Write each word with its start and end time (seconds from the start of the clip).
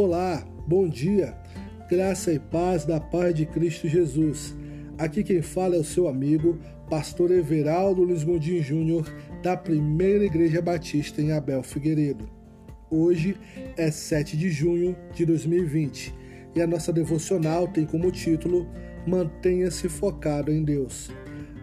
Olá, 0.00 0.46
bom 0.64 0.88
dia, 0.88 1.34
graça 1.90 2.32
e 2.32 2.38
paz 2.38 2.84
da 2.84 3.00
paz 3.00 3.34
de 3.34 3.44
Cristo 3.44 3.88
Jesus. 3.88 4.56
Aqui 4.96 5.24
quem 5.24 5.42
fala 5.42 5.74
é 5.74 5.78
o 5.80 5.82
seu 5.82 6.06
amigo, 6.06 6.56
pastor 6.88 7.32
Everaldo 7.32 8.04
Luiz 8.04 8.22
Gondim 8.22 8.62
Júnior, 8.62 9.12
da 9.42 9.56
Primeira 9.56 10.24
Igreja 10.24 10.62
Batista 10.62 11.20
em 11.20 11.32
Abel 11.32 11.64
Figueiredo. 11.64 12.30
Hoje 12.88 13.36
é 13.76 13.90
7 13.90 14.36
de 14.36 14.50
junho 14.50 14.96
de 15.12 15.26
2020 15.26 16.14
e 16.54 16.62
a 16.62 16.66
nossa 16.68 16.92
devocional 16.92 17.66
tem 17.66 17.84
como 17.84 18.12
título 18.12 18.68
Mantenha-se 19.04 19.88
focado 19.88 20.52
em 20.52 20.62
Deus. 20.62 21.10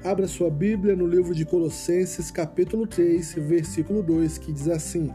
Abra 0.03 0.27
sua 0.27 0.49
Bíblia 0.51 0.93
no 0.93 1.07
livro 1.07 1.33
de 1.33 1.45
Colossenses, 1.45 2.31
capítulo 2.31 2.85
3, 2.85 3.35
versículo 3.35 4.03
2, 4.03 4.37
que 4.39 4.51
diz 4.51 4.67
assim: 4.67 5.09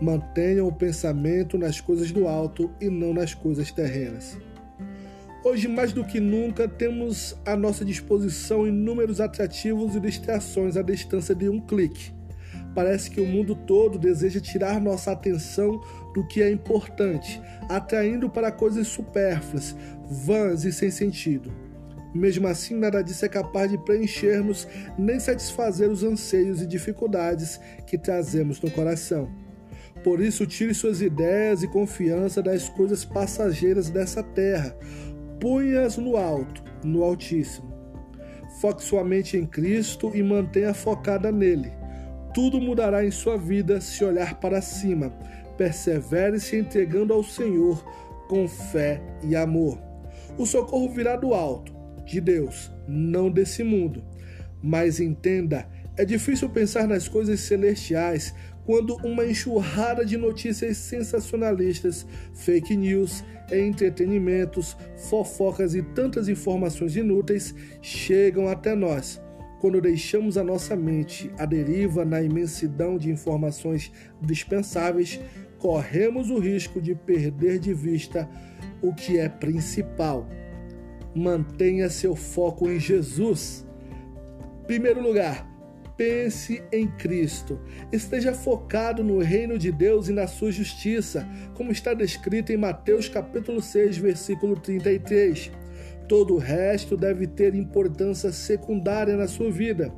Mantenham 0.00 0.66
o 0.66 0.72
pensamento 0.72 1.58
nas 1.58 1.80
coisas 1.80 2.10
do 2.10 2.26
alto 2.26 2.70
e 2.80 2.88
não 2.88 3.12
nas 3.12 3.34
coisas 3.34 3.70
terrenas. 3.70 4.38
Hoje, 5.42 5.68
mais 5.68 5.92
do 5.92 6.04
que 6.04 6.20
nunca, 6.20 6.68
temos 6.68 7.34
à 7.46 7.56
nossa 7.56 7.84
disposição 7.84 8.66
inúmeros 8.66 9.20
atrativos 9.20 9.96
e 9.96 10.00
distrações 10.00 10.76
à 10.76 10.82
distância 10.82 11.34
de 11.34 11.48
um 11.48 11.60
clique. 11.60 12.12
Parece 12.74 13.10
que 13.10 13.20
o 13.20 13.26
mundo 13.26 13.54
todo 13.54 13.98
deseja 13.98 14.40
tirar 14.40 14.80
nossa 14.80 15.12
atenção 15.12 15.80
do 16.14 16.26
que 16.26 16.42
é 16.42 16.50
importante, 16.50 17.40
atraindo 17.68 18.28
para 18.28 18.52
coisas 18.52 18.86
supérfluas, 18.86 19.74
vãs 20.08 20.64
e 20.64 20.72
sem 20.72 20.90
sentido. 20.90 21.50
Mesmo 22.14 22.46
assim, 22.46 22.74
nada 22.74 23.02
disso 23.02 23.24
é 23.24 23.28
capaz 23.28 23.70
de 23.70 23.78
preencher-nos 23.78 24.66
nem 24.98 25.18
satisfazer 25.18 25.88
os 25.88 26.02
anseios 26.02 26.60
e 26.60 26.66
dificuldades 26.66 27.60
que 27.86 27.96
trazemos 27.96 28.60
no 28.60 28.70
coração. 28.70 29.30
Por 30.02 30.20
isso, 30.20 30.46
tire 30.46 30.72
suas 30.72 31.02
ideias 31.02 31.62
e 31.62 31.68
confiança 31.68 32.42
das 32.42 32.68
coisas 32.68 33.04
passageiras 33.04 33.90
dessa 33.90 34.22
terra. 34.22 34.76
Ponha-as 35.38 35.96
no 35.96 36.16
alto, 36.16 36.62
no 36.84 37.02
Altíssimo. 37.02 37.70
Foque 38.60 38.82
sua 38.82 39.04
mente 39.04 39.36
em 39.36 39.46
Cristo 39.46 40.10
e 40.14 40.22
mantenha 40.22 40.74
focada 40.74 41.30
nele. 41.30 41.72
Tudo 42.32 42.60
mudará 42.60 43.04
em 43.04 43.10
sua 43.10 43.36
vida 43.36 43.80
se 43.80 44.04
olhar 44.04 44.38
para 44.40 44.62
cima. 44.62 45.10
Persevere 45.56 46.40
se 46.40 46.56
entregando 46.56 47.12
ao 47.12 47.22
Senhor 47.22 47.82
com 48.28 48.46
fé 48.48 49.02
e 49.22 49.34
amor. 49.34 49.78
O 50.38 50.46
socorro 50.46 50.88
virá 50.88 51.16
do 51.16 51.34
alto, 51.34 51.74
de 52.04 52.20
Deus, 52.20 52.70
não 52.86 53.30
desse 53.30 53.62
mundo. 53.62 54.02
Mas 54.62 55.00
entenda, 55.00 55.66
é 55.96 56.04
difícil 56.04 56.48
pensar 56.48 56.86
nas 56.86 57.08
coisas 57.08 57.40
celestiais 57.40 58.34
quando 58.70 58.94
uma 59.02 59.26
enxurrada 59.26 60.06
de 60.06 60.16
notícias 60.16 60.76
sensacionalistas, 60.76 62.06
fake 62.32 62.76
news, 62.76 63.24
entretenimentos, 63.50 64.76
fofocas 65.08 65.74
e 65.74 65.82
tantas 65.82 66.28
informações 66.28 66.94
inúteis 66.94 67.52
chegam 67.82 68.46
até 68.46 68.76
nós. 68.76 69.20
Quando 69.60 69.80
deixamos 69.80 70.38
a 70.38 70.44
nossa 70.44 70.76
mente 70.76 71.32
à 71.36 71.46
deriva 71.46 72.04
na 72.04 72.22
imensidão 72.22 72.96
de 72.96 73.10
informações 73.10 73.90
dispensáveis, 74.22 75.18
corremos 75.58 76.30
o 76.30 76.38
risco 76.38 76.80
de 76.80 76.94
perder 76.94 77.58
de 77.58 77.74
vista 77.74 78.30
o 78.80 78.94
que 78.94 79.18
é 79.18 79.28
principal. 79.28 80.28
Mantenha 81.12 81.90
seu 81.90 82.14
foco 82.14 82.70
em 82.70 82.78
Jesus. 82.78 83.66
Primeiro 84.68 85.02
lugar, 85.02 85.49
pense 86.00 86.62
em 86.72 86.86
Cristo. 86.86 87.60
Esteja 87.92 88.32
focado 88.32 89.04
no 89.04 89.18
reino 89.18 89.58
de 89.58 89.70
Deus 89.70 90.08
e 90.08 90.14
na 90.14 90.26
sua 90.26 90.50
justiça, 90.50 91.28
como 91.52 91.70
está 91.70 91.92
descrito 91.92 92.50
em 92.50 92.56
Mateus 92.56 93.06
capítulo 93.06 93.60
6, 93.60 93.98
versículo 93.98 94.58
33. 94.58 95.52
Todo 96.08 96.36
o 96.36 96.38
resto 96.38 96.96
deve 96.96 97.26
ter 97.26 97.54
importância 97.54 98.32
secundária 98.32 99.14
na 99.14 99.28
sua 99.28 99.50
vida. 99.50 99.92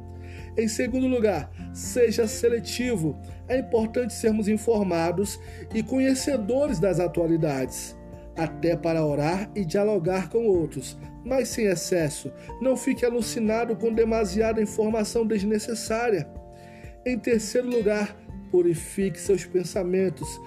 Em 0.58 0.66
segundo 0.66 1.06
lugar, 1.06 1.52
seja 1.72 2.26
seletivo. 2.26 3.16
É 3.46 3.60
importante 3.60 4.12
sermos 4.12 4.48
informados 4.48 5.38
e 5.72 5.84
conhecedores 5.84 6.80
das 6.80 6.98
atualidades 6.98 7.96
até 8.36 8.76
para 8.76 9.04
orar 9.04 9.50
e 9.54 9.64
dialogar 9.64 10.28
com 10.28 10.46
outros, 10.46 10.98
mas 11.24 11.48
sem 11.48 11.66
excesso. 11.66 12.32
Não 12.60 12.76
fique 12.76 13.04
alucinado 13.04 13.76
com 13.76 13.92
demasiada 13.92 14.62
informação 14.62 15.26
desnecessária. 15.26 16.28
Em 17.04 17.18
terceiro 17.18 17.68
lugar, 17.68 18.16
purifique 18.50 19.18
seus 19.18 19.44
pensamentos. 19.44 20.40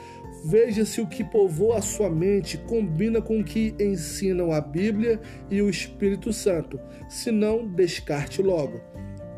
Veja 0.45 0.85
se 0.85 1.01
o 1.01 1.07
que 1.07 1.23
povoa 1.23 1.79
a 1.79 1.81
sua 1.81 2.09
mente 2.09 2.57
combina 2.59 3.21
com 3.21 3.39
o 3.39 3.43
que 3.43 3.75
ensinam 3.79 4.51
a 4.51 4.61
Bíblia 4.61 5.19
e 5.49 5.61
o 5.61 5.69
Espírito 5.69 6.31
Santo. 6.31 6.79
Se 7.09 7.31
não, 7.31 7.67
descarte 7.67 8.41
logo. 8.43 8.79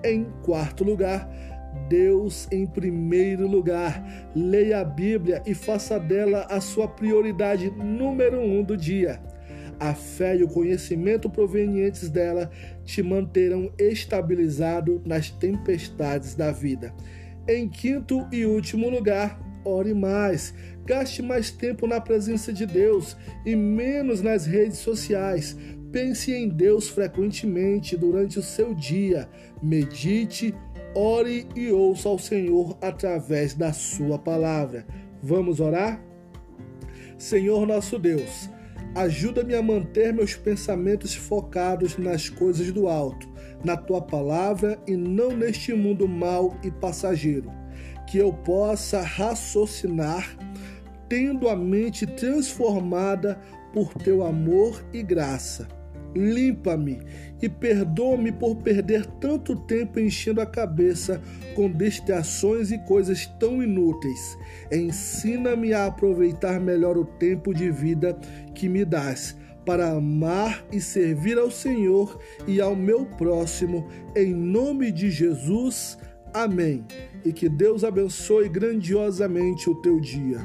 Em 0.04 0.26
quarto 0.44 0.84
lugar, 0.84 1.28
Deus 1.88 2.48
em 2.52 2.66
primeiro 2.66 3.48
lugar. 3.48 4.04
Leia 4.36 4.80
a 4.80 4.84
Bíblia 4.84 5.42
e 5.46 5.54
faça 5.54 6.00
dela 6.00 6.48
a 6.50 6.60
sua 6.60 6.88
prioridade 6.88 7.70
número 7.72 8.40
um 8.40 8.64
do 8.64 8.76
dia. 8.76 9.22
A 9.80 9.94
fé 9.94 10.36
e 10.36 10.44
o 10.44 10.48
conhecimento 10.48 11.30
provenientes 11.30 12.10
dela 12.10 12.50
te 12.84 13.04
manterão 13.04 13.72
estabilizado 13.78 15.02
nas 15.06 15.30
tempestades 15.30 16.34
da 16.34 16.52
vida. 16.52 16.94
Em 17.48 17.70
quinto 17.70 18.28
e 18.32 18.46
último 18.46 18.90
lugar, 18.90 19.40
ore 19.64 19.94
mais. 19.94 20.54
Gaste 20.86 21.22
mais 21.22 21.52
tempo 21.52 21.86
na 21.86 22.02
presença 22.02 22.52
de 22.52 22.66
Deus 22.66 23.16
e 23.46 23.56
menos 23.56 24.22
nas 24.22 24.46
redes 24.46 24.80
sociais. 24.80 25.56
Pense 25.92 26.34
em 26.34 26.50
Deus 26.50 26.90
frequentemente 26.90 27.96
durante 27.96 28.40
o 28.40 28.44
seu 28.44 28.74
dia. 28.74 29.30
Medite, 29.62 30.54
ore 30.96 31.48
e 31.56 31.72
ouça 31.72 32.10
ao 32.10 32.20
Senhor 32.20 32.78
através 32.82 33.54
da 33.54 33.74
Sua 33.74 34.18
palavra. 34.18 34.86
Vamos 35.22 35.60
orar? 35.60 36.04
Senhor 37.18 37.66
nosso 37.66 37.98
Deus, 37.98 38.50
ajuda-me 38.96 39.56
a 39.56 39.62
manter 39.62 40.14
meus 40.14 40.36
pensamentos 40.36 41.16
focados 41.16 41.98
nas 41.98 42.30
coisas 42.30 42.72
do 42.72 42.88
alto, 42.88 43.28
na 43.64 43.76
Tua 43.76 44.02
palavra 44.02 44.80
e 44.88 44.96
não 44.96 45.36
neste 45.36 45.74
mundo 45.74 46.08
mau 46.08 46.56
e 46.64 46.72
passageiro. 46.72 47.52
Que 48.08 48.20
eu 48.20 48.32
possa 48.32 49.02
raciocinar, 49.02 50.38
tendo 51.10 51.50
a 51.50 51.56
mente 51.56 52.06
transformada 52.06 53.40
por 53.74 53.94
Teu 53.94 54.24
amor 54.24 54.84
e 54.94 55.04
graça 55.04 55.68
limpa-me 56.18 57.00
e 57.42 57.48
perdoa-me 57.48 58.32
por 58.32 58.56
perder 58.58 59.06
tanto 59.06 59.56
tempo 59.56 60.00
enchendo 60.00 60.42
a 60.42 60.46
cabeça 60.46 61.22
com 61.56 61.72
distrações 61.72 62.72
e 62.72 62.78
coisas 62.80 63.28
tão 63.40 63.62
inúteis. 63.62 64.38
Ensina-me 64.72 65.74
a 65.74 65.86
aproveitar 65.86 66.60
melhor 66.60 66.98
o 66.98 67.06
tempo 67.06 67.54
de 67.54 67.70
vida 67.72 68.18
que 68.54 68.68
me 68.68 68.84
dás 68.84 69.36
para 69.66 69.92
amar 69.92 70.66
e 70.72 70.80
servir 70.80 71.38
ao 71.38 71.52
Senhor 71.52 72.18
e 72.48 72.62
ao 72.62 72.74
meu 72.74 73.06
próximo, 73.06 73.86
em 74.16 74.34
nome 74.34 74.92
de 74.94 75.12
Jesus. 75.12 75.98
Amém. 76.34 76.86
E 77.26 77.34
que 77.34 77.50
Deus 77.50 77.84
abençoe 77.84 78.48
grandiosamente 78.48 79.70
o 79.70 79.76
teu 79.76 80.00
dia. 80.00 80.40